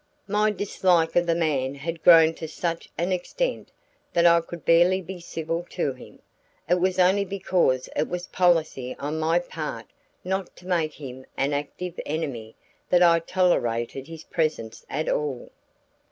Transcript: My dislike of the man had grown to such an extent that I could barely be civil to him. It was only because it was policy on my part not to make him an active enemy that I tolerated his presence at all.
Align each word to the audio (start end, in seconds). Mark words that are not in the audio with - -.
My 0.27 0.49
dislike 0.49 1.15
of 1.15 1.27
the 1.27 1.35
man 1.35 1.75
had 1.75 2.01
grown 2.03 2.33
to 2.33 2.47
such 2.47 2.89
an 2.97 3.11
extent 3.11 3.69
that 4.13 4.25
I 4.25 4.41
could 4.41 4.65
barely 4.65 4.99
be 4.99 5.19
civil 5.19 5.63
to 5.69 5.93
him. 5.93 6.17
It 6.67 6.79
was 6.79 6.97
only 6.97 7.23
because 7.23 7.87
it 7.95 8.09
was 8.09 8.25
policy 8.25 8.95
on 8.97 9.19
my 9.19 9.37
part 9.37 9.85
not 10.23 10.55
to 10.55 10.65
make 10.65 10.95
him 10.95 11.27
an 11.37 11.53
active 11.53 11.99
enemy 12.03 12.55
that 12.89 13.03
I 13.03 13.19
tolerated 13.19 14.07
his 14.07 14.23
presence 14.23 14.83
at 14.89 15.07
all. 15.07 15.51